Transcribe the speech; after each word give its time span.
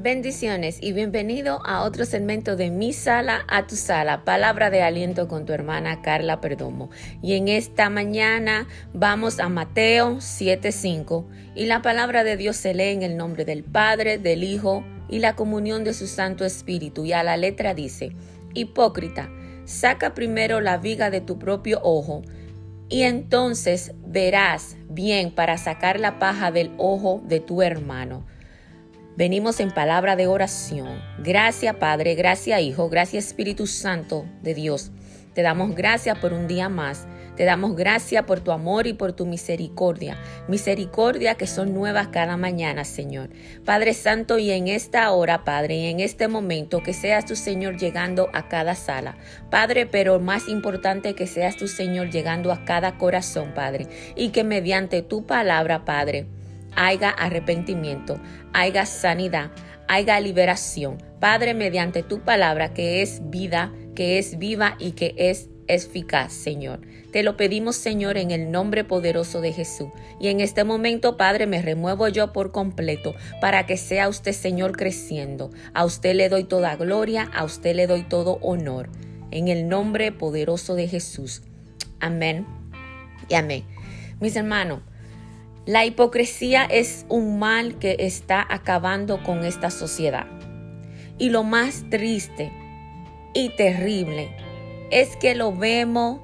Bendiciones 0.00 0.78
y 0.80 0.92
bienvenido 0.92 1.60
a 1.66 1.82
otro 1.82 2.04
segmento 2.04 2.54
de 2.54 2.70
Mi 2.70 2.92
Sala 2.92 3.44
a 3.48 3.66
tu 3.66 3.74
Sala, 3.74 4.24
palabra 4.24 4.70
de 4.70 4.80
aliento 4.80 5.26
con 5.26 5.44
tu 5.44 5.52
hermana 5.52 6.02
Carla 6.02 6.40
Perdomo. 6.40 6.88
Y 7.20 7.32
en 7.32 7.48
esta 7.48 7.90
mañana 7.90 8.68
vamos 8.94 9.40
a 9.40 9.48
Mateo 9.48 10.18
7:5 10.20 11.26
y 11.56 11.66
la 11.66 11.82
palabra 11.82 12.22
de 12.22 12.36
Dios 12.36 12.54
se 12.54 12.74
lee 12.74 12.92
en 12.92 13.02
el 13.02 13.16
nombre 13.16 13.44
del 13.44 13.64
Padre, 13.64 14.18
del 14.18 14.44
Hijo 14.44 14.84
y 15.08 15.18
la 15.18 15.34
comunión 15.34 15.82
de 15.82 15.92
su 15.94 16.06
Santo 16.06 16.44
Espíritu. 16.44 17.04
Y 17.04 17.12
a 17.12 17.24
la 17.24 17.36
letra 17.36 17.74
dice, 17.74 18.12
Hipócrita, 18.54 19.28
saca 19.64 20.14
primero 20.14 20.60
la 20.60 20.78
viga 20.78 21.10
de 21.10 21.22
tu 21.22 21.40
propio 21.40 21.80
ojo 21.82 22.22
y 22.88 23.02
entonces 23.02 23.94
verás 24.06 24.76
bien 24.88 25.34
para 25.34 25.58
sacar 25.58 25.98
la 25.98 26.20
paja 26.20 26.52
del 26.52 26.70
ojo 26.78 27.20
de 27.26 27.40
tu 27.40 27.62
hermano. 27.62 28.24
Venimos 29.18 29.58
en 29.58 29.72
palabra 29.72 30.14
de 30.14 30.28
oración. 30.28 31.02
Gracias 31.18 31.74
Padre, 31.74 32.14
gracias 32.14 32.60
Hijo, 32.60 32.88
gracias 32.88 33.26
Espíritu 33.26 33.66
Santo 33.66 34.26
de 34.42 34.54
Dios. 34.54 34.92
Te 35.34 35.42
damos 35.42 35.74
gracias 35.74 36.16
por 36.20 36.32
un 36.32 36.46
día 36.46 36.68
más. 36.68 37.08
Te 37.34 37.44
damos 37.44 37.74
gracias 37.74 38.22
por 38.26 38.38
tu 38.38 38.52
amor 38.52 38.86
y 38.86 38.92
por 38.92 39.14
tu 39.14 39.26
misericordia. 39.26 40.16
Misericordia 40.46 41.34
que 41.34 41.48
son 41.48 41.74
nuevas 41.74 42.06
cada 42.12 42.36
mañana, 42.36 42.84
Señor. 42.84 43.30
Padre 43.64 43.92
Santo, 43.92 44.38
y 44.38 44.52
en 44.52 44.68
esta 44.68 45.10
hora, 45.10 45.42
Padre, 45.42 45.74
y 45.78 45.86
en 45.86 45.98
este 45.98 46.28
momento, 46.28 46.84
que 46.84 46.92
seas 46.92 47.26
tu 47.26 47.34
Señor 47.34 47.76
llegando 47.76 48.28
a 48.32 48.46
cada 48.46 48.76
sala. 48.76 49.18
Padre, 49.50 49.86
pero 49.86 50.20
más 50.20 50.46
importante 50.46 51.14
que 51.14 51.26
seas 51.26 51.56
tu 51.56 51.66
Señor 51.66 52.10
llegando 52.10 52.52
a 52.52 52.64
cada 52.64 52.98
corazón, 52.98 53.52
Padre. 53.52 53.88
Y 54.14 54.28
que 54.28 54.44
mediante 54.44 55.02
tu 55.02 55.26
palabra, 55.26 55.84
Padre, 55.84 56.26
haya 56.76 57.10
arrepentimiento, 57.10 58.20
haya 58.52 58.86
sanidad, 58.86 59.50
haya 59.88 60.20
liberación. 60.20 60.98
Padre, 61.20 61.54
mediante 61.54 62.02
tu 62.02 62.20
palabra 62.20 62.74
que 62.74 63.02
es 63.02 63.20
vida, 63.30 63.72
que 63.94 64.18
es 64.18 64.38
viva 64.38 64.76
y 64.78 64.92
que 64.92 65.14
es 65.16 65.48
eficaz, 65.66 66.32
Señor. 66.32 66.80
Te 67.12 67.22
lo 67.22 67.36
pedimos, 67.36 67.76
Señor, 67.76 68.18
en 68.18 68.30
el 68.30 68.50
nombre 68.50 68.84
poderoso 68.84 69.40
de 69.40 69.52
Jesús. 69.52 69.88
Y 70.20 70.28
en 70.28 70.40
este 70.40 70.64
momento, 70.64 71.16
Padre, 71.16 71.46
me 71.46 71.62
remuevo 71.62 72.08
yo 72.08 72.32
por 72.32 72.52
completo 72.52 73.14
para 73.40 73.66
que 73.66 73.76
sea 73.76 74.08
usted, 74.08 74.32
Señor, 74.32 74.76
creciendo. 74.76 75.50
A 75.74 75.84
usted 75.84 76.14
le 76.14 76.28
doy 76.28 76.44
toda 76.44 76.76
gloria, 76.76 77.30
a 77.34 77.44
usted 77.44 77.74
le 77.74 77.86
doy 77.86 78.02
todo 78.02 78.38
honor. 78.42 78.90
En 79.30 79.48
el 79.48 79.68
nombre 79.68 80.12
poderoso 80.12 80.74
de 80.74 80.88
Jesús. 80.88 81.42
Amén 82.00 82.46
y 83.28 83.34
amén. 83.34 83.64
Mis 84.20 84.36
hermanos, 84.36 84.80
la 85.68 85.84
hipocresía 85.84 86.64
es 86.64 87.04
un 87.10 87.38
mal 87.38 87.78
que 87.78 87.96
está 87.98 88.42
acabando 88.48 89.22
con 89.22 89.44
esta 89.44 89.68
sociedad. 89.68 90.24
Y 91.18 91.28
lo 91.28 91.44
más 91.44 91.84
triste 91.90 92.50
y 93.34 93.50
terrible 93.50 94.34
es 94.90 95.14
que 95.16 95.34
lo 95.34 95.54
vemos 95.54 96.20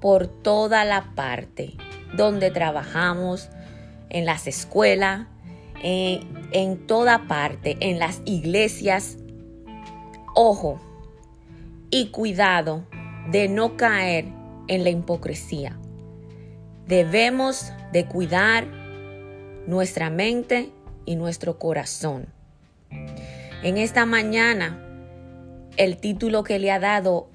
por 0.00 0.26
toda 0.26 0.84
la 0.84 1.14
parte 1.14 1.74
donde 2.16 2.50
trabajamos, 2.50 3.50
en 4.10 4.24
las 4.24 4.48
escuelas, 4.48 5.28
en, 5.80 6.88
toda 6.88 7.28
parte, 7.28 7.76
en 7.78 8.00
las 8.00 8.20
iglesias. 8.24 9.16
Ojo 10.34 10.80
y 11.88 12.08
cuidado 12.08 12.84
de 13.30 13.46
no 13.46 13.76
caer 13.76 14.24
en 14.66 14.82
la 14.82 14.90
hipocresía. 14.90 15.78
Debemos 16.88 17.72
de 17.94 18.06
cuidar 18.06 18.66
nuestra 19.68 20.10
mente 20.10 20.72
y 21.06 21.14
nuestro 21.14 21.60
corazón. 21.60 22.26
En 23.62 23.78
esta 23.78 24.04
mañana, 24.04 24.84
el 25.76 25.96
título 25.98 26.42
que 26.42 26.58
le 26.58 26.72
ha 26.72 26.80
dado, 26.80 27.30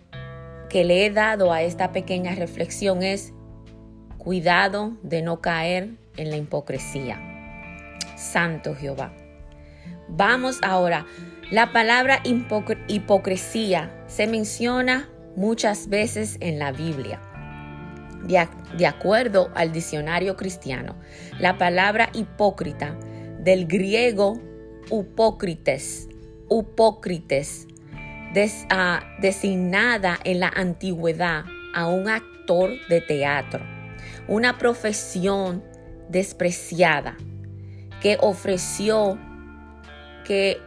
que 0.70 0.84
le 0.84 1.06
he 1.06 1.12
dado 1.12 1.54
a 1.54 1.62
esta 1.62 1.94
pequeña 1.94 2.36
reflexión 2.36 3.02
es 3.02 3.34
Cuidado 4.18 4.98
de 5.02 5.22
no 5.22 5.40
caer 5.40 5.92
en 6.18 6.30
la 6.30 6.36
hipocresía. 6.36 7.18
Santo 8.18 8.76
Jehová. 8.76 9.14
Vamos 10.10 10.60
ahora. 10.62 11.06
La 11.52 11.72
palabra 11.72 12.22
hipocresía 12.90 14.04
se 14.08 14.28
menciona 14.28 15.10
muchas 15.38 15.88
veces 15.88 16.36
en 16.42 16.60
la 16.60 16.74
Biblia 16.74 17.22
de, 18.24 18.86
acuerdo 18.86 19.52
al 19.56 19.72
diccionario 19.72 20.36
cristiano. 20.36 20.96
La 21.40 21.58
palabra 21.58 22.10
hipócrita 22.14 22.98
del 23.40 23.68
griego 23.68 24.40
upócrites, 24.90 26.08
upócrites, 26.48 27.68
ah, 28.70 29.04
designada 29.22 30.20
en 30.24 30.40
la 30.40 30.50
antigüedad 30.50 31.46
a 31.74 31.88
un 31.88 32.10
actor 32.10 32.72
de 32.90 33.02
teatro, 33.02 33.62
una 34.28 34.58
profesión 34.58 35.64
despreciada 36.10 37.18
que 38.02 38.18
ofreció 38.22 39.20
que 40.26 40.62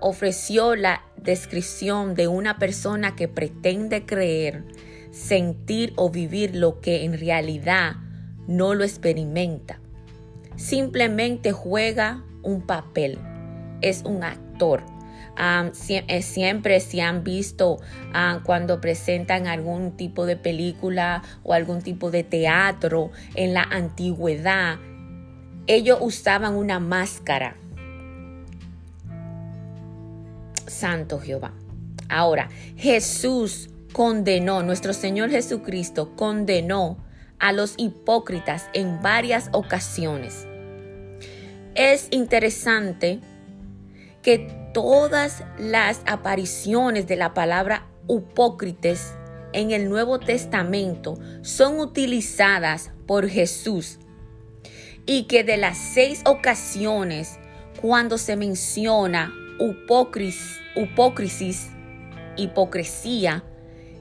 ofreció 0.00 0.76
la 0.76 1.02
descripción 1.16 2.14
de 2.14 2.28
una 2.28 2.58
persona 2.58 3.16
que 3.16 3.28
pretende 3.28 4.04
creer 4.04 4.64
sentir 5.14 5.92
o 5.94 6.10
vivir 6.10 6.56
lo 6.56 6.80
que 6.80 7.04
en 7.04 7.18
realidad 7.18 7.94
no 8.48 8.74
lo 8.74 8.82
experimenta. 8.84 9.78
Simplemente 10.56 11.52
juega 11.52 12.24
un 12.42 12.62
papel, 12.62 13.18
es 13.80 14.02
un 14.04 14.24
actor. 14.24 14.82
Eh, 15.38 16.22
siempre 16.22 16.80
se 16.80 17.02
han 17.02 17.24
visto 17.24 17.78
cuando 18.44 18.80
presentan 18.80 19.46
algún 19.46 19.96
tipo 19.96 20.26
de 20.26 20.36
película 20.36 21.22
o 21.42 21.54
algún 21.54 21.80
tipo 21.80 22.10
de 22.10 22.24
teatro 22.24 23.10
en 23.34 23.54
la 23.54 23.62
antigüedad, 23.62 24.78
ellos 25.66 25.98
usaban 26.00 26.54
una 26.54 26.80
máscara. 26.80 27.56
Santo 30.66 31.20
Jehová. 31.20 31.52
Ahora, 32.08 32.48
Jesús 32.76 33.70
condenó, 33.94 34.62
nuestro 34.64 34.92
Señor 34.92 35.30
Jesucristo 35.30 36.14
condenó 36.16 36.98
a 37.38 37.52
los 37.52 37.74
hipócritas 37.76 38.68
en 38.74 39.00
varias 39.00 39.48
ocasiones. 39.52 40.46
Es 41.76 42.08
interesante 42.10 43.20
que 44.20 44.68
todas 44.74 45.44
las 45.58 46.02
apariciones 46.06 47.06
de 47.06 47.14
la 47.14 47.34
palabra 47.34 47.86
hipócritas 48.08 49.14
en 49.52 49.70
el 49.70 49.88
Nuevo 49.88 50.18
Testamento 50.18 51.16
son 51.42 51.78
utilizadas 51.78 52.90
por 53.06 53.28
Jesús 53.28 54.00
y 55.06 55.24
que 55.24 55.44
de 55.44 55.56
las 55.56 55.78
seis 55.78 56.20
ocasiones 56.26 57.38
cuando 57.80 58.18
se 58.18 58.34
menciona 58.34 59.32
hipócrisis, 59.60 60.58
hipocresía, 62.36 63.44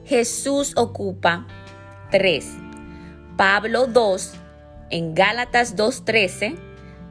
Jesús 0.05 0.73
ocupa 0.75 1.47
tres. 2.11 2.51
Pablo 3.37 3.87
2, 3.87 4.33
en 4.89 5.15
Gálatas 5.15 5.75
2.13, 5.75 6.55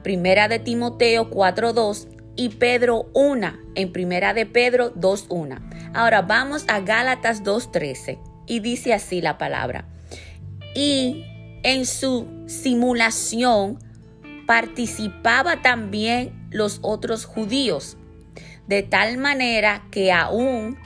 Primera 0.02 0.48
de 0.48 0.58
Timoteo 0.58 1.30
4.2 1.30 2.08
y 2.36 2.50
Pedro 2.50 3.10
1 3.14 3.52
en 3.74 3.92
Primera 3.92 4.34
de 4.34 4.46
Pedro 4.46 4.94
2.1. 4.94 5.92
Ahora 5.94 6.22
vamos 6.22 6.64
a 6.68 6.80
Gálatas 6.80 7.42
2.13 7.42 8.18
y 8.46 8.60
dice 8.60 8.94
así 8.94 9.20
la 9.20 9.38
palabra. 9.38 9.86
Y 10.74 11.24
en 11.62 11.86
su 11.86 12.28
simulación 12.46 13.78
participaba 14.46 15.62
también 15.62 16.48
los 16.50 16.78
otros 16.82 17.24
judíos, 17.24 17.96
de 18.66 18.82
tal 18.82 19.18
manera 19.18 19.86
que 19.90 20.12
aún 20.12 20.78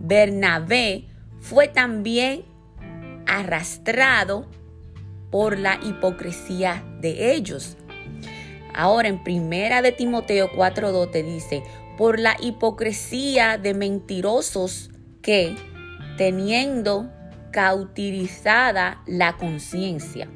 Bernabé 0.00 1.08
fue 1.48 1.68
también 1.68 2.44
arrastrado 3.26 4.46
por 5.30 5.58
la 5.58 5.78
hipocresía 5.82 6.84
de 7.00 7.32
ellos. 7.32 7.76
Ahora 8.74 9.08
en 9.08 9.22
primera 9.24 9.80
de 9.80 9.92
Timoteo 9.92 10.50
4.2 10.52 11.10
te 11.10 11.22
dice, 11.22 11.62
por 11.96 12.18
la 12.18 12.36
hipocresía 12.38 13.56
de 13.56 13.74
mentirosos 13.74 14.90
que, 15.22 15.56
teniendo 16.16 17.10
cauterizada 17.50 19.02
la 19.06 19.36
conciencia. 19.36 20.28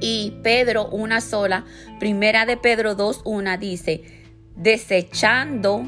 Y 0.00 0.38
Pedro, 0.42 0.88
una 0.88 1.20
sola, 1.20 1.64
primera 2.00 2.44
de 2.44 2.56
Pedro 2.56 2.96
2.1 2.96 3.58
dice, 3.58 4.02
desechando 4.56 5.84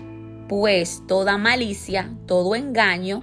pues 0.48 1.02
toda 1.08 1.36
malicia, 1.36 2.12
todo 2.26 2.54
engaño, 2.54 3.22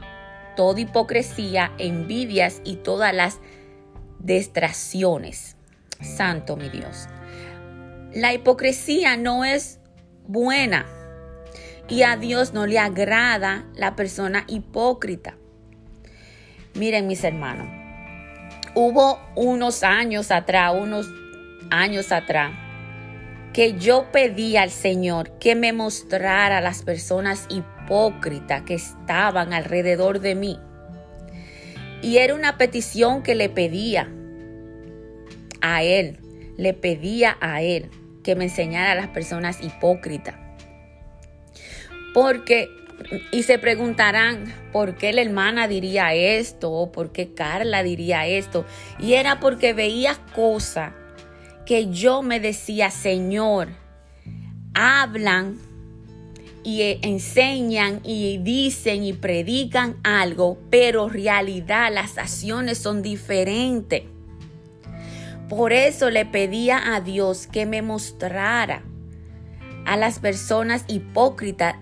toda 0.56 0.80
hipocresía, 0.82 1.72
envidias 1.78 2.62
y 2.64 2.78
todas 2.78 3.14
las 3.14 3.40
distracciones. 4.20 5.56
Santo 6.00 6.56
mi 6.56 6.70
Dios. 6.70 7.08
La 8.14 8.34
hipocresía 8.34 9.18
no 9.18 9.46
es 9.46 9.80
buena. 10.28 10.86
Y 11.88 12.04
a 12.04 12.16
Dios 12.16 12.54
no 12.54 12.68
le 12.68 12.80
agrada 12.80 13.66
la 13.76 13.96
persona 13.96 14.46
hipócrita. 14.48 15.36
Miren 16.74 17.08
mis 17.08 17.24
hermanos, 17.24 17.68
hubo 18.76 19.20
unos 19.36 19.84
años 19.84 20.32
atrás, 20.32 20.74
unos 20.74 21.08
años 21.70 22.14
atrás, 22.14 22.54
que 23.52 23.78
yo 23.78 24.10
pedí 24.12 24.56
al 24.56 24.70
Señor 24.70 25.38
que 25.38 25.56
me 25.56 25.74
mostrara 25.74 26.62
las 26.62 26.84
personas 26.84 27.46
hipócritas 27.50 27.81
que 28.66 28.74
estaban 28.74 29.54
alrededor 29.54 30.20
de 30.22 30.36
mí. 30.36 30.58
Y 32.02 32.18
era 32.18 32.34
una 32.34 32.58
petición 32.58 33.22
que 33.22 33.36
le 33.36 33.50
pedía 33.50 34.10
a 35.62 35.84
Él, 35.84 36.18
le 36.58 36.74
pedía 36.74 37.38
a 37.42 37.62
Él 37.62 37.90
que 38.24 38.36
me 38.36 38.46
enseñara 38.46 38.94
a 38.94 38.96
las 38.96 39.08
personas 39.10 39.62
hipócritas. 39.62 40.36
Porque, 42.14 42.70
y 43.32 43.44
se 43.44 43.58
preguntarán, 43.58 44.54
¿por 44.72 44.96
qué 44.96 45.12
la 45.12 45.22
hermana 45.22 45.68
diría 45.68 46.14
esto? 46.14 46.72
¿O 46.72 46.92
por 46.92 47.12
qué 47.12 47.34
Carla 47.34 47.84
diría 47.84 48.26
esto? 48.26 48.66
Y 49.00 49.14
era 49.14 49.40
porque 49.40 49.74
veía 49.74 50.16
cosas 50.34 50.94
que 51.66 51.90
yo 51.90 52.22
me 52.22 52.40
decía, 52.40 52.90
Señor, 52.90 53.70
hablan 54.74 55.58
y 56.64 56.82
eh, 56.82 57.00
enseñan 57.02 58.02
y 58.04 58.38
dicen 58.38 59.04
y 59.04 59.14
predican 59.14 59.98
algo, 60.04 60.58
pero 60.70 61.10
realidad 61.10 61.92
las 61.92 62.18
acciones 62.18 62.78
son 62.78 63.02
diferentes. 63.02 64.04
Por 65.50 65.74
eso 65.74 66.10
le 66.10 66.26
pedía 66.26 66.96
a 66.96 67.02
Dios 67.02 67.48
que 67.48 67.66
me 67.66 67.82
mostrara 67.82 68.84
a 69.86 69.98
las 69.98 70.20
personas 70.20 70.86
hipócritas 70.88 71.76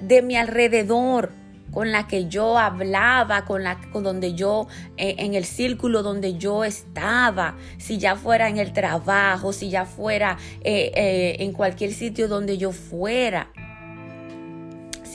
de 0.00 0.22
mi 0.22 0.36
alrededor, 0.36 1.30
con 1.70 1.92
la 1.92 2.06
que 2.06 2.26
yo 2.26 2.58
hablaba, 2.58 3.44
con 3.44 3.62
la 3.62 3.78
con 3.92 4.02
donde 4.02 4.34
yo 4.34 4.66
eh, 4.96 5.16
en 5.18 5.34
el 5.34 5.44
círculo 5.44 6.02
donde 6.02 6.38
yo 6.38 6.64
estaba, 6.64 7.54
si 7.76 7.98
ya 7.98 8.16
fuera 8.16 8.48
en 8.48 8.56
el 8.56 8.72
trabajo, 8.72 9.52
si 9.52 9.68
ya 9.68 9.84
fuera 9.84 10.38
eh, 10.62 11.36
en 11.38 11.52
cualquier 11.52 11.92
sitio 11.92 12.28
donde 12.28 12.56
yo 12.56 12.72
fuera, 12.72 13.52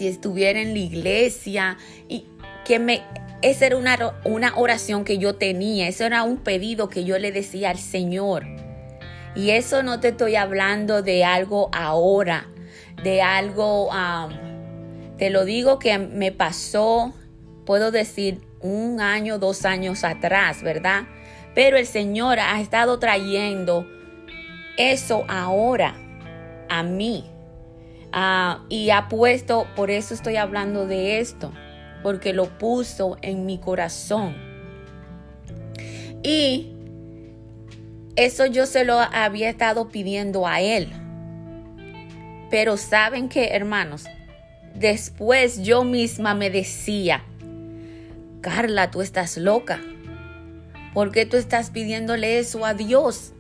si 0.02 0.08
estuviera 0.08 0.60
en 0.60 0.74
la 0.74 0.80
iglesia 0.80 1.78
y 2.10 2.26
que 2.66 2.80
me 2.80 3.04
esa 3.44 3.68
era 3.68 3.78
una, 3.78 4.16
una 4.26 4.58
oración 4.58 5.04
que 5.04 5.20
yo 5.20 5.36
tenía, 5.36 5.88
eso 5.88 6.06
era 6.06 6.24
un 6.24 6.38
pedido 6.38 6.90
que 6.90 7.04
yo 7.04 7.20
le 7.20 7.32
decía 7.32 7.70
al 7.70 7.78
Señor. 7.78 8.46
Y 9.36 9.52
eso 9.52 9.84
no 9.84 10.00
te 10.00 10.10
estoy 10.10 10.36
hablando 10.36 11.04
de 11.04 11.24
algo 11.24 11.70
ahora, 11.72 12.48
de 13.04 13.22
algo, 13.22 13.90
te 15.18 15.30
lo 15.30 15.46
digo 15.46 15.78
que 15.78 16.00
me 16.00 16.32
pasó, 16.32 17.14
puedo 17.66 17.92
decir, 17.92 18.42
un 18.60 19.02
año, 19.02 19.38
dos 19.38 19.66
años 19.66 20.04
atrás, 20.04 20.64
¿verdad? 20.64 21.04
Pero 21.54 21.78
el 21.78 21.86
Señor 21.86 22.40
ha 22.40 22.60
estado 22.60 22.98
trayendo 22.98 23.88
eso 24.78 25.26
ahora 25.28 25.96
a 26.70 26.82
mí. 26.82 27.31
Ah, 28.14 28.66
y 28.70 28.90
ha 28.90 29.08
puesto, 29.08 29.68
por 29.76 29.90
eso 29.90 30.14
estoy 30.14 30.36
hablando 30.36 30.86
de 30.86 31.20
esto 31.20 31.52
porque 32.02 32.34
lo 32.34 32.58
puso 32.58 33.18
en 33.22 33.46
mi 33.46 33.58
corazón. 33.58 34.36
Y 36.24 36.74
eso 38.16 38.46
yo 38.46 38.66
se 38.66 38.84
lo 38.86 39.00
había 39.00 39.50
estado 39.50 39.90
pidiendo 39.90 40.48
a 40.48 40.62
él. 40.62 40.92
Pero 42.50 42.78
saben 42.78 43.30
que, 43.30 43.50
hermanos, 43.50 44.06
después 44.76 45.64
yo 45.64 45.84
misma 45.84 46.36
me 46.36 46.50
decía, 46.50 47.24
Carla, 48.42 48.92
tú 48.92 49.02
estás 49.02 49.38
loca. 49.38 49.80
¿Por 50.94 51.12
qué 51.12 51.26
tú 51.26 51.38
estás 51.38 51.70
pidiéndole 51.70 52.40
eso 52.40 52.66
a 52.66 52.74
Dios? 52.74 53.34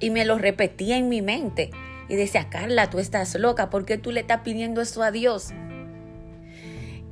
Y 0.00 0.10
me 0.10 0.24
lo 0.24 0.38
repetía 0.38 0.96
en 0.96 1.08
mi 1.08 1.20
mente. 1.20 1.70
Y 2.08 2.16
decía, 2.16 2.48
Carla, 2.50 2.90
tú 2.90 2.98
estás 2.98 3.34
loca. 3.34 3.70
¿Por 3.70 3.84
qué 3.84 3.98
tú 3.98 4.12
le 4.12 4.20
estás 4.20 4.40
pidiendo 4.40 4.80
eso 4.80 5.02
a 5.02 5.10
Dios? 5.10 5.52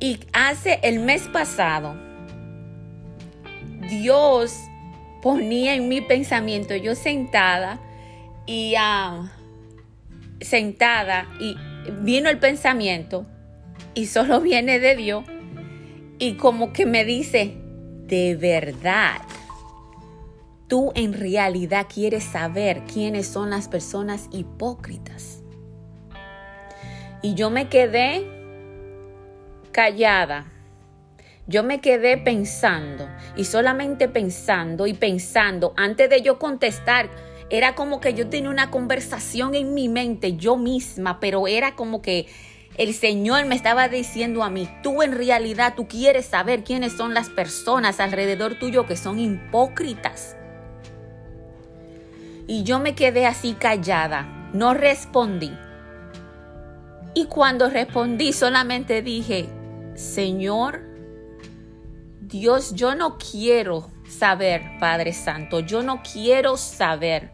Y 0.00 0.20
hace 0.32 0.80
el 0.82 1.00
mes 1.00 1.28
pasado, 1.28 1.96
Dios 3.88 4.56
ponía 5.22 5.74
en 5.74 5.88
mi 5.88 6.00
pensamiento, 6.00 6.74
yo 6.74 6.94
sentada 6.94 7.78
y 8.46 8.74
ah, 8.76 9.30
sentada 10.40 11.28
y 11.38 11.56
vino 12.00 12.28
el 12.28 12.38
pensamiento 12.38 13.26
y 13.94 14.06
solo 14.06 14.40
viene 14.42 14.80
de 14.80 14.96
Dios 14.96 15.24
y 16.18 16.34
como 16.34 16.72
que 16.72 16.86
me 16.86 17.04
dice, 17.04 17.56
de 18.06 18.36
verdad, 18.36 19.22
tú 20.68 20.92
en 20.94 21.12
realidad 21.12 21.86
quieres 21.92 22.24
saber 22.24 22.82
quiénes 22.84 23.26
son 23.26 23.50
las 23.50 23.68
personas 23.68 24.28
hipócritas. 24.32 25.42
Y 27.22 27.34
yo 27.34 27.50
me 27.50 27.68
quedé 27.68 28.26
callada. 29.70 30.46
Yo 31.46 31.64
me 31.64 31.80
quedé 31.80 32.18
pensando 32.18 33.08
y 33.36 33.44
solamente 33.44 34.08
pensando 34.08 34.86
y 34.86 34.94
pensando 34.94 35.74
antes 35.76 36.08
de 36.08 36.22
yo 36.22 36.38
contestar. 36.38 37.10
Era 37.50 37.74
como 37.74 38.00
que 38.00 38.14
yo 38.14 38.28
tenía 38.28 38.50
una 38.50 38.70
conversación 38.70 39.54
en 39.54 39.74
mi 39.74 39.88
mente 39.88 40.36
yo 40.36 40.56
misma, 40.56 41.20
pero 41.20 41.46
era 41.46 41.74
como 41.74 42.00
que 42.00 42.26
el 42.78 42.94
Señor 42.94 43.44
me 43.44 43.54
estaba 43.54 43.88
diciendo 43.88 44.42
a 44.42 44.50
mí, 44.50 44.68
tú 44.82 45.02
en 45.02 45.12
realidad 45.12 45.74
tú 45.76 45.86
quieres 45.86 46.26
saber 46.26 46.64
quiénes 46.64 46.92
son 46.94 47.12
las 47.12 47.28
personas 47.28 48.00
alrededor 48.00 48.58
tuyo 48.58 48.86
que 48.86 48.96
son 48.96 49.18
hipócritas. 49.18 50.36
Y 52.46 52.64
yo 52.64 52.80
me 52.80 52.94
quedé 52.94 53.26
así 53.26 53.54
callada, 53.54 54.50
no 54.52 54.74
respondí. 54.74 55.52
Y 57.14 57.26
cuando 57.26 57.68
respondí 57.68 58.32
solamente 58.32 59.02
dije, 59.02 59.48
Señor, 59.94 60.80
Dios, 62.20 62.74
yo 62.74 62.94
no 62.94 63.18
quiero 63.18 63.90
saber, 64.08 64.62
Padre 64.80 65.12
Santo, 65.12 65.60
yo 65.60 65.82
no 65.82 66.02
quiero 66.02 66.56
saber. 66.56 67.30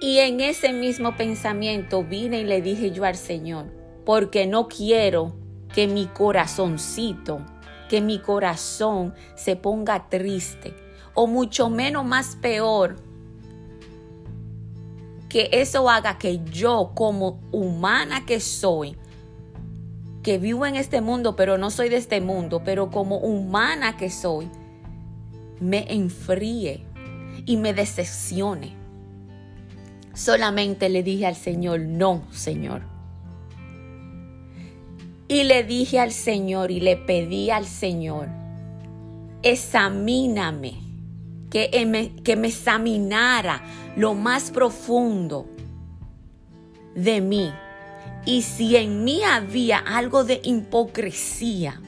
Y 0.00 0.18
en 0.18 0.40
ese 0.40 0.72
mismo 0.72 1.16
pensamiento 1.16 2.02
vine 2.02 2.40
y 2.40 2.44
le 2.44 2.60
dije 2.60 2.90
yo 2.90 3.04
al 3.04 3.14
Señor, 3.14 3.66
porque 4.04 4.46
no 4.46 4.68
quiero 4.68 5.34
que 5.72 5.86
mi 5.86 6.06
corazoncito, 6.06 7.40
que 7.88 8.00
mi 8.00 8.18
corazón 8.18 9.14
se 9.36 9.56
ponga 9.56 10.08
triste, 10.08 10.74
o 11.14 11.26
mucho 11.26 11.70
menos 11.70 12.04
más 12.04 12.36
peor, 12.36 12.96
que 15.34 15.48
eso 15.50 15.90
haga 15.90 16.16
que 16.16 16.44
yo 16.44 16.92
como 16.94 17.40
humana 17.50 18.24
que 18.24 18.38
soy, 18.38 18.96
que 20.22 20.38
vivo 20.38 20.64
en 20.64 20.76
este 20.76 21.00
mundo, 21.00 21.34
pero 21.34 21.58
no 21.58 21.72
soy 21.72 21.88
de 21.88 21.96
este 21.96 22.20
mundo, 22.20 22.62
pero 22.64 22.88
como 22.92 23.16
humana 23.18 23.96
que 23.96 24.10
soy, 24.10 24.48
me 25.58 25.92
enfríe 25.92 26.86
y 27.46 27.56
me 27.56 27.74
decepcione. 27.74 28.76
Solamente 30.12 30.88
le 30.88 31.02
dije 31.02 31.26
al 31.26 31.34
Señor, 31.34 31.80
no, 31.80 32.22
Señor. 32.30 32.82
Y 35.26 35.42
le 35.42 35.64
dije 35.64 35.98
al 35.98 36.12
Señor 36.12 36.70
y 36.70 36.78
le 36.78 36.96
pedí 36.96 37.50
al 37.50 37.66
Señor, 37.66 38.28
examíname, 39.42 40.83
que 41.54 41.86
me, 41.86 42.16
que 42.16 42.34
me 42.34 42.48
examinara 42.48 43.62
lo 43.96 44.14
más 44.14 44.50
profundo 44.50 45.46
de 46.96 47.20
mí 47.20 47.52
y 48.26 48.42
si 48.42 48.74
en 48.74 49.04
mí 49.04 49.22
había 49.22 49.78
algo 49.78 50.24
de 50.24 50.40
hipocresía, 50.42 51.80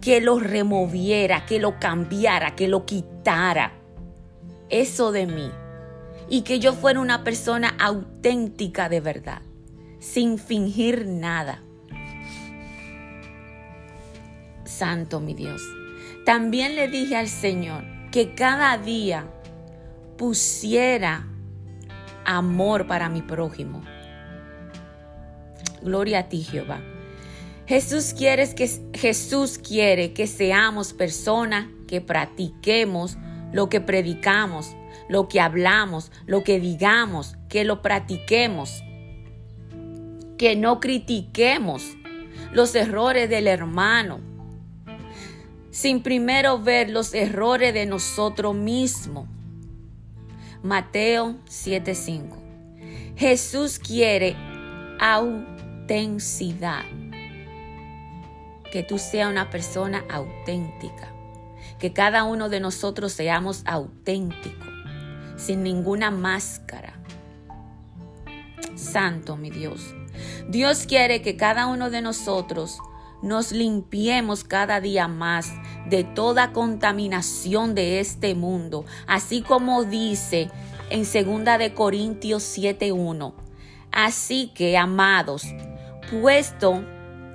que 0.00 0.20
lo 0.20 0.40
removiera, 0.40 1.46
que 1.46 1.60
lo 1.60 1.78
cambiara, 1.78 2.56
que 2.56 2.66
lo 2.66 2.84
quitara. 2.84 3.74
Eso 4.70 5.12
de 5.12 5.26
mí. 5.26 5.52
Y 6.28 6.42
que 6.42 6.58
yo 6.58 6.72
fuera 6.72 6.98
una 6.98 7.22
persona 7.22 7.76
auténtica 7.78 8.88
de 8.88 9.00
verdad, 9.00 9.42
sin 10.00 10.36
fingir 10.36 11.06
nada. 11.06 11.62
Santo 14.64 15.20
mi 15.20 15.34
Dios. 15.34 15.62
También 16.24 16.74
le 16.74 16.88
dije 16.88 17.14
al 17.14 17.28
Señor 17.28 17.99
que 18.10 18.34
cada 18.34 18.76
día 18.78 19.26
pusiera 20.16 21.26
amor 22.24 22.86
para 22.86 23.08
mi 23.08 23.22
prójimo 23.22 23.82
Gloria 25.82 26.20
a 26.20 26.28
ti, 26.28 26.42
Jehová. 26.42 26.80
Jesús 27.66 28.14
quiere 28.16 28.52
que, 28.54 28.68
Jesús 28.94 29.58
quiere 29.58 30.12
que 30.12 30.26
seamos 30.26 30.92
personas 30.92 31.66
que 31.86 32.00
practiquemos 32.00 33.16
lo 33.52 33.68
que 33.68 33.80
predicamos, 33.80 34.76
lo 35.08 35.28
que 35.28 35.40
hablamos, 35.40 36.12
lo 36.26 36.44
que 36.44 36.60
digamos, 36.60 37.36
que 37.48 37.64
lo 37.64 37.82
practiquemos. 37.82 38.82
que 40.36 40.56
no 40.56 40.80
critiquemos 40.80 41.84
los 42.52 42.74
errores 42.74 43.28
del 43.28 43.46
hermano, 43.46 44.20
sin 45.70 46.02
primero 46.02 46.58
ver 46.58 46.90
los 46.90 47.14
errores 47.14 47.72
de 47.74 47.86
nosotros 47.86 48.54
mismos. 48.54 49.28
Mateo 50.62 51.36
7:5. 51.48 52.36
Jesús 53.16 53.78
quiere 53.78 54.36
autenticidad. 55.00 56.84
Que 58.70 58.82
tú 58.82 58.98
seas 58.98 59.30
una 59.30 59.50
persona 59.50 60.04
auténtica. 60.10 61.12
Que 61.78 61.92
cada 61.92 62.24
uno 62.24 62.48
de 62.48 62.60
nosotros 62.60 63.12
seamos 63.12 63.62
auténticos, 63.64 64.68
sin 65.36 65.62
ninguna 65.62 66.10
máscara. 66.10 66.92
Santo 68.76 69.36
mi 69.36 69.50
Dios. 69.50 69.94
Dios 70.48 70.86
quiere 70.86 71.22
que 71.22 71.36
cada 71.36 71.66
uno 71.66 71.90
de 71.90 72.02
nosotros 72.02 72.78
nos 73.22 73.52
limpiemos 73.52 74.44
cada 74.44 74.80
día 74.80 75.08
más 75.08 75.52
de 75.88 76.04
toda 76.04 76.52
contaminación 76.52 77.74
de 77.74 78.00
este 78.00 78.34
mundo, 78.34 78.84
así 79.06 79.42
como 79.42 79.84
dice 79.84 80.50
en 80.90 81.02
2 81.02 81.58
de 81.58 81.74
Corintios 81.74 82.42
7:1. 82.42 83.34
Así 83.92 84.52
que, 84.54 84.76
amados, 84.78 85.44
puesto 86.10 86.84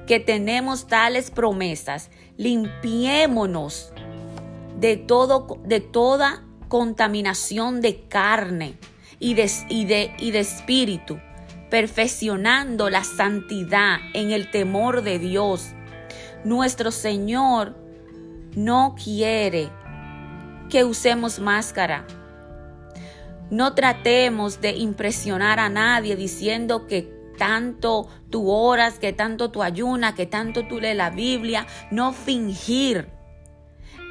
que 0.07 0.19
tenemos 0.19 0.87
tales 0.87 1.31
promesas, 1.31 2.09
limpiémonos 2.37 3.91
de 4.79 4.97
todo 4.97 5.57
de 5.65 5.79
toda 5.79 6.43
contaminación 6.67 7.81
de 7.81 8.07
carne 8.07 8.77
y 9.19 9.33
de, 9.33 9.49
y 9.69 9.85
de, 9.85 10.13
y 10.19 10.31
de 10.31 10.39
espíritu 10.39 11.19
perfeccionando 11.75 12.89
la 12.89 13.03
santidad 13.03 13.97
en 14.13 14.31
el 14.31 14.49
temor 14.49 15.01
de 15.01 15.19
Dios. 15.19 15.73
Nuestro 16.45 16.89
Señor 16.89 17.75
no 18.55 18.95
quiere 18.95 19.67
que 20.69 20.85
usemos 20.85 21.37
máscara. 21.39 22.07
No 23.49 23.73
tratemos 23.73 24.61
de 24.61 24.71
impresionar 24.71 25.59
a 25.59 25.67
nadie 25.67 26.15
diciendo 26.15 26.87
que 26.87 27.13
tanto 27.37 28.07
tú 28.29 28.49
oras, 28.49 28.97
que 28.97 29.11
tanto 29.11 29.51
tú 29.51 29.61
ayunas, 29.61 30.13
que 30.13 30.25
tanto 30.25 30.65
tú 30.69 30.79
lees 30.79 30.95
la 30.95 31.09
Biblia. 31.09 31.67
No 31.91 32.13
fingir. 32.13 33.09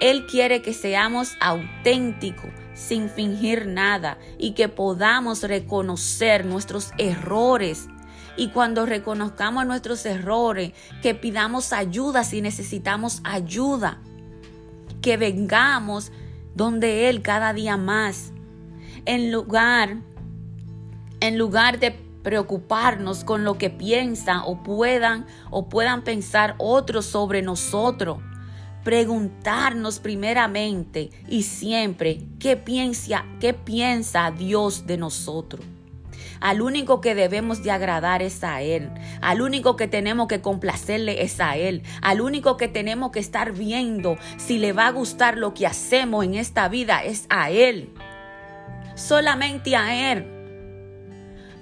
Él 0.01 0.27
quiere 0.27 0.61
que 0.63 0.75
seamos 0.75 1.37
auténticos 1.41 2.51
sin 2.75 3.09
fingir 3.09 3.67
nada 3.67 4.19
y 4.39 4.53
que 4.53 4.69
podamos 4.69 5.43
reconocer 5.43 6.45
nuestros 6.45 6.91
errores. 6.99 7.89
Y 8.37 8.49
cuando 8.49 8.85
reconozcamos 8.85 9.65
nuestros 9.67 10.05
errores, 10.05 10.73
que 11.01 11.15
pidamos 11.15 11.73
ayuda 11.73 12.25
si 12.25 12.43
necesitamos 12.43 13.21
ayuda. 13.23 13.99
Que 15.01 15.17
vengamos 15.17 16.11
donde 16.55 17.09
Él 17.09 17.23
cada 17.23 17.53
día 17.53 17.77
más. 17.77 18.33
En 19.07 19.31
lugar, 19.31 19.99
en 21.21 21.39
lugar 21.39 21.79
de 21.79 21.93
preocuparnos 22.25 23.23
con 23.23 23.45
lo 23.45 23.59
que 23.59 23.71
piensan 23.71 24.41
o 24.45 24.63
puedan 24.63 25.27
o 25.51 25.69
puedan 25.69 26.03
pensar 26.03 26.57
otros 26.59 27.05
sobre 27.05 27.43
nosotros 27.43 28.19
preguntarnos 28.85 29.99
primeramente 29.99 31.11
y 31.27 31.43
siempre 31.43 32.21
qué 32.39 32.57
piensa, 32.57 33.25
qué 33.41 33.55
piensa 33.55 34.31
Dios 34.31 34.87
de 34.87 34.99
nosotros. 34.99 35.65
Al 36.41 36.61
único 36.61 37.01
que 37.01 37.15
debemos 37.15 37.63
de 37.63 37.71
agradar 37.71 38.21
es 38.21 38.45
a 38.45 38.61
Él. 38.61 38.91
Al 39.23 39.41
único 39.41 39.77
que 39.77 39.89
tenemos 39.89 40.29
que 40.29 40.43
complacerle 40.43 41.23
es 41.23 41.41
a 41.41 41.57
Él. 41.57 41.83
Al 42.03 42.21
único 42.21 42.59
que 42.59 42.69
tenemos 42.69 43.13
que 43.13 43.21
estar 43.21 43.53
viendo 43.53 44.19
si 44.37 44.59
le 44.59 44.75
va 44.75 44.89
a 44.89 44.93
gustar 44.93 45.39
lo 45.39 45.55
que 45.55 45.67
hacemos 45.67 46.23
en 46.23 46.35
esta 46.35 46.69
vida 46.69 47.03
es 47.03 47.25
a 47.31 47.51
Él. 47.51 47.95
Solamente 48.95 49.75
a 49.75 50.13
Él. 50.13 50.31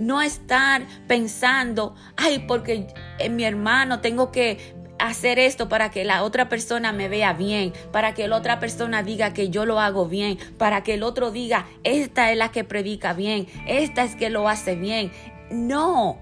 No 0.00 0.20
estar 0.20 0.84
pensando, 1.06 1.94
ay, 2.16 2.44
porque 2.48 2.88
en 3.20 3.36
mi 3.36 3.44
hermano 3.44 4.00
tengo 4.00 4.32
que 4.32 4.74
hacer 5.02 5.38
esto 5.38 5.68
para 5.68 5.90
que 5.90 6.04
la 6.04 6.22
otra 6.22 6.48
persona 6.48 6.92
me 6.92 7.08
vea 7.08 7.32
bien, 7.32 7.72
para 7.90 8.14
que 8.14 8.28
la 8.28 8.36
otra 8.36 8.60
persona 8.60 9.02
diga 9.02 9.32
que 9.32 9.50
yo 9.50 9.66
lo 9.66 9.80
hago 9.80 10.06
bien, 10.06 10.38
para 10.58 10.82
que 10.82 10.94
el 10.94 11.02
otro 11.02 11.32
diga, 11.32 11.66
esta 11.82 12.30
es 12.30 12.38
la 12.38 12.52
que 12.52 12.62
predica 12.62 13.12
bien, 13.12 13.46
esta 13.66 14.04
es 14.04 14.14
que 14.14 14.30
lo 14.30 14.48
hace 14.48 14.76
bien. 14.76 15.10
No, 15.50 16.18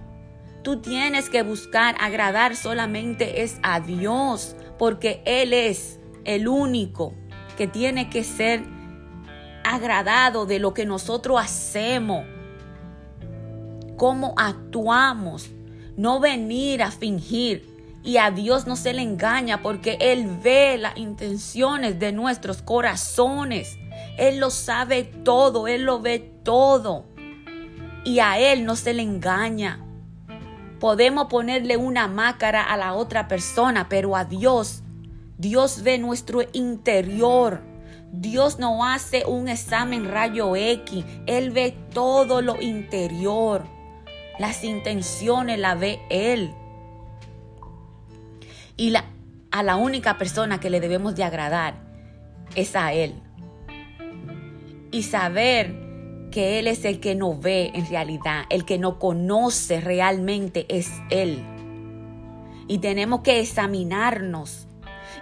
tú 0.62 0.80
tienes 0.80 1.28
que 1.28 1.42
buscar 1.42 1.94
agradar 2.00 2.56
solamente 2.56 3.42
es 3.42 3.58
a 3.62 3.80
Dios, 3.80 4.56
porque 4.78 5.22
Él 5.26 5.52
es 5.52 6.00
el 6.24 6.48
único 6.48 7.14
que 7.58 7.66
tiene 7.66 8.08
que 8.08 8.24
ser 8.24 8.62
agradado 9.62 10.46
de 10.46 10.58
lo 10.58 10.72
que 10.72 10.86
nosotros 10.86 11.38
hacemos, 11.38 12.24
cómo 13.98 14.32
actuamos, 14.38 15.50
no 15.98 16.18
venir 16.18 16.82
a 16.82 16.90
fingir, 16.90 17.69
y 18.02 18.16
a 18.16 18.30
Dios 18.30 18.66
no 18.66 18.76
se 18.76 18.94
le 18.94 19.02
engaña 19.02 19.60
porque 19.62 19.98
Él 20.00 20.26
ve 20.42 20.78
las 20.78 20.96
intenciones 20.96 21.98
de 21.98 22.12
nuestros 22.12 22.62
corazones. 22.62 23.78
Él 24.16 24.38
lo 24.38 24.50
sabe 24.50 25.04
todo, 25.04 25.68
Él 25.68 25.82
lo 25.82 26.00
ve 26.00 26.18
todo. 26.42 27.04
Y 28.04 28.20
a 28.20 28.38
Él 28.38 28.64
no 28.64 28.76
se 28.76 28.94
le 28.94 29.02
engaña. 29.02 29.84
Podemos 30.78 31.26
ponerle 31.26 31.76
una 31.76 32.08
máscara 32.08 32.62
a 32.62 32.78
la 32.78 32.94
otra 32.94 33.28
persona, 33.28 33.90
pero 33.90 34.16
a 34.16 34.24
Dios, 34.24 34.82
Dios 35.36 35.82
ve 35.82 35.98
nuestro 35.98 36.40
interior. 36.54 37.60
Dios 38.12 38.58
no 38.58 38.86
hace 38.86 39.26
un 39.26 39.48
examen 39.48 40.10
rayo 40.10 40.56
X. 40.56 41.04
Él 41.26 41.50
ve 41.50 41.76
todo 41.92 42.40
lo 42.40 42.60
interior. 42.60 43.66
Las 44.38 44.64
intenciones 44.64 45.58
la 45.58 45.74
ve 45.74 46.00
Él. 46.08 46.54
Y 48.80 48.88
la, 48.88 49.04
a 49.50 49.62
la 49.62 49.76
única 49.76 50.16
persona 50.16 50.58
que 50.58 50.70
le 50.70 50.80
debemos 50.80 51.14
de 51.14 51.22
agradar 51.22 51.74
es 52.54 52.74
a 52.74 52.94
Él. 52.94 53.12
Y 54.90 55.02
saber 55.02 55.74
que 56.30 56.58
Él 56.58 56.66
es 56.66 56.86
el 56.86 56.98
que 56.98 57.14
no 57.14 57.38
ve 57.38 57.72
en 57.74 57.86
realidad, 57.90 58.44
el 58.48 58.64
que 58.64 58.78
no 58.78 58.98
conoce 58.98 59.82
realmente 59.82 60.64
es 60.70 60.90
Él. 61.10 61.44
Y 62.68 62.78
tenemos 62.78 63.20
que 63.20 63.40
examinarnos. 63.40 64.66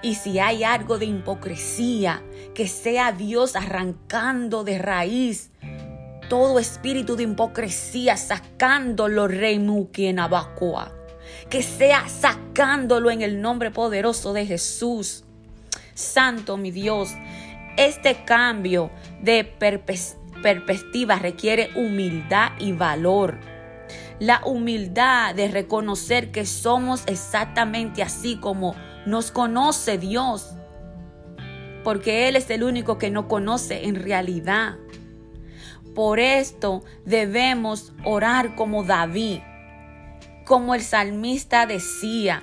Y 0.02 0.14
si 0.14 0.38
hay 0.38 0.62
algo 0.62 0.98
de 0.98 1.06
hipocresía, 1.06 2.22
que 2.54 2.68
sea 2.68 3.10
Dios 3.10 3.56
arrancando 3.56 4.62
de 4.62 4.78
raíz 4.78 5.50
todo 6.28 6.60
espíritu 6.60 7.16
de 7.16 7.24
hipocresía, 7.24 8.16
sacándolo, 8.16 9.26
rey 9.26 9.58
Muquienabacoa 9.58 10.97
que 11.48 11.62
sea 11.62 12.08
sacándolo 12.08 13.10
en 13.10 13.22
el 13.22 13.40
nombre 13.40 13.70
poderoso 13.70 14.32
de 14.32 14.46
Jesús. 14.46 15.24
Santo 15.94 16.56
mi 16.56 16.70
Dios, 16.70 17.10
este 17.76 18.24
cambio 18.24 18.90
de 19.22 19.44
perspectiva 19.44 21.16
requiere 21.16 21.70
humildad 21.74 22.52
y 22.58 22.72
valor. 22.72 23.38
La 24.20 24.42
humildad 24.44 25.34
de 25.34 25.48
reconocer 25.48 26.30
que 26.30 26.44
somos 26.44 27.04
exactamente 27.06 28.02
así 28.02 28.36
como 28.36 28.74
nos 29.06 29.30
conoce 29.30 29.96
Dios. 29.96 30.54
Porque 31.84 32.28
Él 32.28 32.36
es 32.36 32.50
el 32.50 32.64
único 32.64 32.98
que 32.98 33.10
no 33.10 33.28
conoce 33.28 33.86
en 33.86 33.94
realidad. 33.94 34.76
Por 35.94 36.20
esto 36.20 36.84
debemos 37.04 37.92
orar 38.04 38.54
como 38.54 38.84
David 38.84 39.40
como 40.48 40.74
el 40.74 40.82
salmista 40.82 41.66
decía 41.66 42.42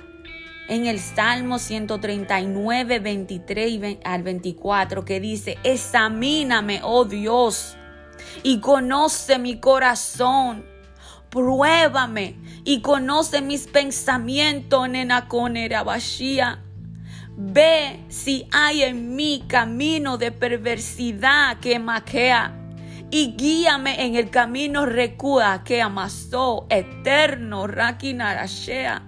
en 0.68 0.86
el 0.86 1.00
Salmo 1.00 1.58
139, 1.58 3.00
23 3.00 3.98
al 4.04 4.22
24, 4.22 5.04
que 5.04 5.18
dice, 5.18 5.58
examíname, 5.64 6.80
oh 6.84 7.04
Dios, 7.04 7.76
y 8.44 8.60
conoce 8.60 9.40
mi 9.40 9.58
corazón. 9.58 10.64
Pruébame 11.30 12.36
y 12.64 12.80
conoce 12.80 13.42
mis 13.42 13.66
pensamientos, 13.66 14.88
nenaconerabashia. 14.88 16.62
Ve 17.36 18.04
si 18.08 18.46
hay 18.52 18.84
en 18.84 19.16
mí 19.16 19.44
camino 19.48 20.16
de 20.16 20.30
perversidad 20.30 21.58
que 21.58 21.80
maquea 21.80 22.65
y 23.10 23.34
guíame 23.36 24.04
en 24.04 24.16
el 24.16 24.30
camino 24.30 24.86
recua 24.86 25.62
que 25.64 25.80
amasó 25.80 26.66
eterno 26.70 27.66
Rakinarashea. 27.66 29.02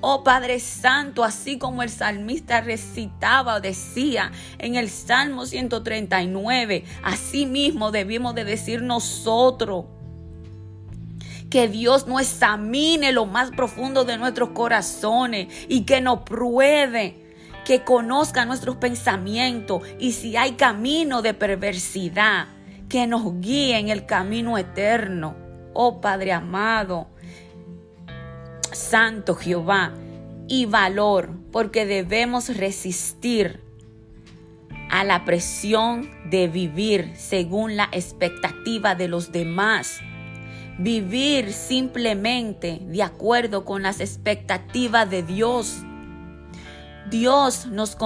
Oh 0.00 0.24
Padre 0.24 0.58
Santo, 0.58 1.22
así 1.22 1.58
como 1.58 1.82
el 1.82 1.90
salmista 1.90 2.60
recitaba 2.60 3.56
o 3.56 3.60
decía 3.60 4.32
en 4.58 4.76
el 4.76 4.88
Salmo 4.88 5.46
139, 5.46 6.84
así 7.02 7.46
mismo 7.46 7.90
debimos 7.90 8.34
de 8.34 8.44
decir 8.44 8.82
nosotros 8.82 9.84
Que 11.50 11.68
Dios 11.68 12.06
no 12.06 12.18
examine 12.18 13.12
lo 13.12 13.26
más 13.26 13.50
profundo 13.50 14.04
de 14.04 14.18
nuestros 14.18 14.50
corazones 14.50 15.48
y 15.68 15.82
que 15.82 16.00
nos 16.00 16.20
pruebe 16.20 17.22
que 17.64 17.82
conozca 17.82 18.44
nuestros 18.44 18.76
pensamientos 18.76 19.82
y 19.98 20.12
si 20.12 20.36
hay 20.36 20.52
camino 20.52 21.20
de 21.20 21.34
perversidad, 21.34 22.46
que 22.88 23.06
nos 23.06 23.40
guíe 23.40 23.78
en 23.78 23.88
el 23.88 24.06
camino 24.06 24.58
eterno. 24.58 25.36
Oh 25.74 26.00
Padre 26.00 26.32
amado, 26.32 27.08
Santo 28.72 29.34
Jehová, 29.34 29.94
y 30.48 30.66
valor, 30.66 31.30
porque 31.50 31.86
debemos 31.86 32.56
resistir 32.56 33.60
a 34.90 35.02
la 35.04 35.24
presión 35.24 36.08
de 36.30 36.46
vivir 36.48 37.12
según 37.16 37.76
la 37.76 37.88
expectativa 37.92 38.94
de 38.94 39.08
los 39.08 39.32
demás. 39.32 39.98
Vivir 40.78 41.52
simplemente 41.52 42.80
de 42.82 43.02
acuerdo 43.02 43.64
con 43.64 43.82
las 43.82 44.00
expectativas 44.00 45.10
de 45.10 45.22
Dios. 45.22 45.78
Dios 47.10 47.66
nos 47.66 47.96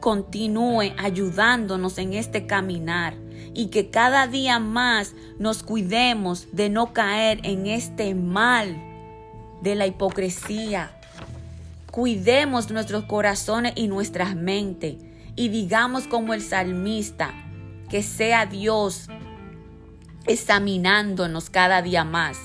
continúe 0.00 0.92
ayudándonos 0.98 1.96
en 1.98 2.14
este 2.14 2.46
caminar 2.46 3.14
y 3.58 3.70
que 3.70 3.90
cada 3.90 4.28
día 4.28 4.60
más 4.60 5.16
nos 5.40 5.64
cuidemos 5.64 6.46
de 6.52 6.68
no 6.68 6.92
caer 6.92 7.40
en 7.42 7.66
este 7.66 8.14
mal 8.14 8.80
de 9.62 9.74
la 9.74 9.88
hipocresía. 9.88 10.92
Cuidemos 11.90 12.70
nuestros 12.70 13.06
corazones 13.06 13.72
y 13.74 13.88
nuestras 13.88 14.36
mentes 14.36 14.94
y 15.34 15.48
digamos 15.48 16.06
como 16.06 16.34
el 16.34 16.40
salmista, 16.40 17.34
que 17.90 18.04
sea 18.04 18.46
Dios 18.46 19.08
examinándonos 20.28 21.50
cada 21.50 21.82
día 21.82 22.04
más. 22.04 22.38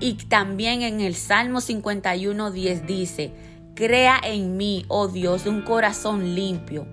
Y 0.00 0.14
también 0.14 0.80
en 0.80 1.02
el 1.02 1.14
Salmo 1.14 1.58
51.10 1.58 2.86
dice, 2.86 3.32
Crea 3.74 4.18
en 4.24 4.56
mí, 4.56 4.86
oh 4.88 5.08
Dios, 5.08 5.44
un 5.44 5.60
corazón 5.60 6.34
limpio 6.34 6.86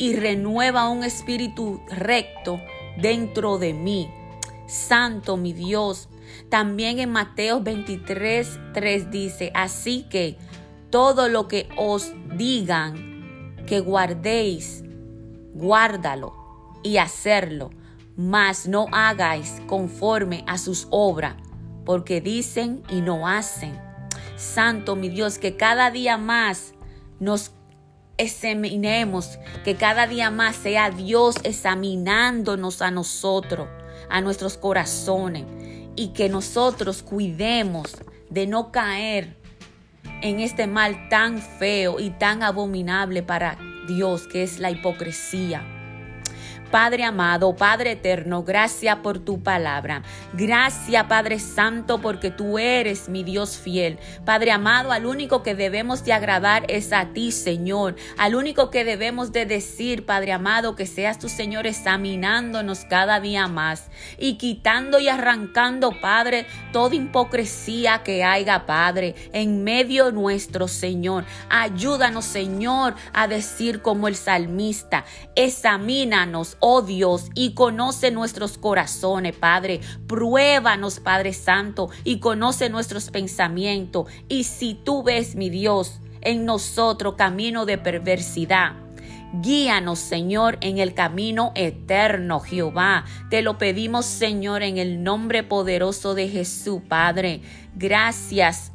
y 0.00 0.16
renueva 0.16 0.88
un 0.88 1.04
espíritu 1.04 1.82
recto 1.90 2.58
dentro 2.96 3.58
de 3.58 3.74
mí. 3.74 4.10
Santo 4.66 5.36
mi 5.36 5.52
Dios. 5.52 6.08
También 6.48 6.98
en 7.00 7.12
Mateo 7.12 7.60
23, 7.60 8.60
3 8.72 9.10
dice, 9.10 9.52
así 9.54 10.06
que 10.08 10.38
todo 10.88 11.28
lo 11.28 11.48
que 11.48 11.68
os 11.76 12.12
digan 12.34 13.54
que 13.66 13.80
guardéis, 13.80 14.82
guárdalo 15.52 16.32
y 16.82 16.96
hacerlo, 16.96 17.70
mas 18.16 18.66
no 18.66 18.86
hagáis 18.92 19.60
conforme 19.66 20.44
a 20.46 20.56
sus 20.56 20.88
obras, 20.90 21.34
porque 21.84 22.22
dicen 22.22 22.82
y 22.88 23.02
no 23.02 23.28
hacen. 23.28 23.78
Santo, 24.36 24.96
mi 24.96 25.10
Dios, 25.10 25.36
que 25.36 25.58
cada 25.58 25.90
día 25.90 26.16
más 26.16 26.72
nos 27.18 27.52
examinemos, 28.20 29.38
que 29.64 29.76
cada 29.76 30.06
día 30.06 30.30
más 30.30 30.56
sea 30.56 30.90
Dios 30.90 31.36
examinándonos 31.42 32.82
a 32.82 32.90
nosotros, 32.90 33.68
a 34.08 34.20
nuestros 34.20 34.56
corazones, 34.56 35.44
y 35.96 36.08
que 36.08 36.28
nosotros 36.28 37.02
cuidemos 37.02 37.96
de 38.28 38.46
no 38.46 38.70
caer 38.72 39.36
en 40.22 40.40
este 40.40 40.66
mal 40.66 41.08
tan 41.08 41.40
feo 41.40 41.98
y 41.98 42.10
tan 42.10 42.42
abominable 42.42 43.22
para 43.22 43.58
Dios, 43.88 44.26
que 44.26 44.42
es 44.42 44.58
la 44.58 44.70
hipocresía. 44.70 45.79
Padre 46.70 47.02
amado, 47.02 47.56
Padre 47.56 47.92
eterno, 47.92 48.44
gracias 48.44 48.96
por 48.98 49.18
tu 49.18 49.42
palabra. 49.42 50.02
Gracias, 50.34 51.04
Padre 51.06 51.40
Santo, 51.40 52.00
porque 52.00 52.30
tú 52.30 52.60
eres 52.60 53.08
mi 53.08 53.24
Dios 53.24 53.58
fiel. 53.58 53.98
Padre 54.24 54.52
amado, 54.52 54.92
al 54.92 55.06
único 55.06 55.42
que 55.42 55.56
debemos 55.56 56.04
de 56.04 56.12
agradar 56.12 56.64
es 56.68 56.92
a 56.92 57.06
ti, 57.12 57.32
Señor. 57.32 57.96
Al 58.18 58.36
único 58.36 58.70
que 58.70 58.84
debemos 58.84 59.32
de 59.32 59.46
decir, 59.46 60.06
Padre 60.06 60.30
amado, 60.30 60.76
que 60.76 60.86
seas 60.86 61.18
tu 61.18 61.28
Señor 61.28 61.66
examinándonos 61.66 62.84
cada 62.84 63.18
día 63.18 63.48
más 63.48 63.88
y 64.16 64.34
quitando 64.34 65.00
y 65.00 65.08
arrancando, 65.08 65.90
Padre, 66.00 66.46
toda 66.72 66.94
hipocresía 66.94 68.04
que 68.04 68.22
haya, 68.22 68.66
Padre, 68.66 69.16
en 69.32 69.64
medio 69.64 70.12
nuestro, 70.12 70.68
Señor. 70.68 71.24
Ayúdanos, 71.48 72.26
Señor, 72.26 72.94
a 73.12 73.26
decir 73.26 73.82
como 73.82 74.06
el 74.06 74.14
salmista, 74.14 75.04
examínanos 75.34 76.56
oh 76.60 76.82
Dios, 76.82 77.30
y 77.34 77.54
conoce 77.54 78.10
nuestros 78.10 78.58
corazones, 78.58 79.34
Padre. 79.36 79.80
Pruébanos, 80.06 81.00
Padre 81.00 81.32
Santo, 81.32 81.90
y 82.04 82.20
conoce 82.20 82.70
nuestros 82.70 83.10
pensamientos. 83.10 84.06
Y 84.28 84.44
si 84.44 84.74
tú 84.74 85.02
ves, 85.02 85.34
mi 85.34 85.50
Dios, 85.50 86.00
en 86.20 86.44
nosotros 86.44 87.14
camino 87.16 87.66
de 87.66 87.78
perversidad, 87.78 88.74
Guíanos, 89.32 90.00
Señor, 90.00 90.58
en 90.60 90.78
el 90.78 90.92
camino 90.92 91.52
eterno, 91.54 92.40
Jehová. 92.40 93.04
Te 93.30 93.42
lo 93.42 93.58
pedimos, 93.58 94.04
Señor, 94.04 94.64
en 94.64 94.76
el 94.76 95.04
nombre 95.04 95.44
poderoso 95.44 96.14
de 96.14 96.28
Jesús, 96.28 96.82
Padre. 96.88 97.40
Gracias. 97.76 98.72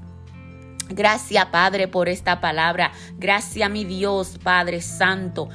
Gracias, 0.88 1.46
Padre, 1.48 1.90
por 1.90 2.08
esta 2.08 2.40
palabra. 2.40 2.94
Gracias, 3.18 3.70
mi 3.70 3.84
Dios, 3.84 4.40
Padre 4.42 4.80
Santo. 4.80 5.50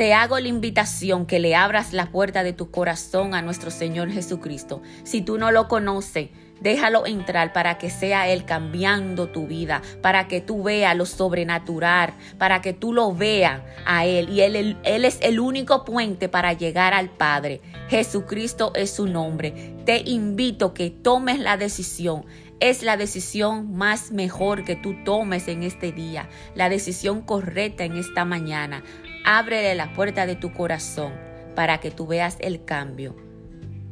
Te 0.00 0.14
hago 0.14 0.40
la 0.40 0.48
invitación 0.48 1.26
que 1.26 1.38
le 1.40 1.54
abras 1.54 1.92
la 1.92 2.06
puerta 2.06 2.42
de 2.42 2.54
tu 2.54 2.70
corazón 2.70 3.34
a 3.34 3.42
nuestro 3.42 3.70
Señor 3.70 4.10
Jesucristo. 4.10 4.80
Si 5.04 5.20
tú 5.20 5.36
no 5.36 5.50
lo 5.50 5.68
conoces, 5.68 6.30
Déjalo 6.62 7.06
entrar 7.06 7.54
para 7.54 7.78
que 7.78 7.88
sea 7.88 8.28
Él 8.28 8.44
cambiando 8.44 9.28
tu 9.28 9.46
vida, 9.46 9.80
para 10.02 10.28
que 10.28 10.42
tú 10.42 10.62
veas 10.62 10.94
lo 10.94 11.06
sobrenatural, 11.06 12.12
para 12.36 12.60
que 12.60 12.74
tú 12.74 12.92
lo 12.92 13.14
veas 13.14 13.62
a 13.86 14.04
Él. 14.04 14.28
Y 14.28 14.42
él, 14.42 14.76
él, 14.82 15.04
es 15.06 15.18
el 15.22 15.40
único 15.40 15.86
puente 15.86 16.28
para 16.28 16.52
llegar 16.52 16.92
al 16.92 17.08
Padre. 17.08 17.62
Jesucristo 17.88 18.72
es 18.74 18.90
su 18.90 19.06
nombre. 19.06 19.74
Te 19.86 20.02
invito 20.04 20.74
que 20.74 20.90
tomes 20.90 21.38
la 21.38 21.56
decisión. 21.56 22.26
Es 22.60 22.82
la 22.82 22.98
decisión 22.98 23.74
más 23.74 24.12
mejor 24.12 24.64
que 24.64 24.76
tú 24.76 24.94
tomes 25.02 25.48
en 25.48 25.62
este 25.62 25.92
día, 25.92 26.28
la 26.54 26.68
decisión 26.68 27.22
correcta 27.22 27.84
en 27.84 27.96
esta 27.96 28.26
mañana. 28.26 28.82
Ábrele 29.24 29.74
la 29.74 29.92
puerta 29.92 30.26
de 30.26 30.36
tu 30.36 30.52
corazón 30.52 31.12
para 31.54 31.78
que 31.78 31.90
tú 31.90 32.06
veas 32.06 32.36
el 32.40 32.64
cambio. 32.64 33.16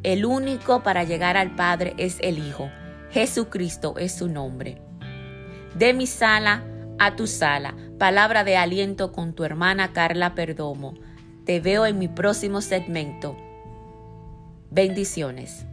El 0.03 0.25
único 0.25 0.83
para 0.83 1.05
llegar 1.05 1.37
al 1.37 1.55
Padre 1.55 1.95
es 1.99 2.19
el 2.21 2.39
Hijo. 2.39 2.71
Jesucristo 3.11 3.95
es 3.99 4.13
su 4.13 4.29
nombre. 4.29 4.81
De 5.75 5.93
mi 5.93 6.07
sala 6.07 6.65
a 6.99 7.17
tu 7.17 7.27
sala, 7.27 7.75
palabra 7.99 8.45
de 8.45 8.57
aliento 8.57 9.13
con 9.13 9.33
tu 9.35 9.45
hermana 9.45 9.93
Carla 9.93 10.35
Perdomo. 10.35 10.95
Te 11.45 11.61
veo 11.61 11.87
en 11.87 11.99
mi 11.99 12.09
próximo 12.09 12.61
segmento. 12.61 13.37
Bendiciones. 14.71 15.67